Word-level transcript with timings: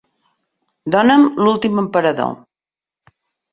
dóna'm 0.95 1.27
L'últim 1.45 1.79
Emperador 1.83 2.35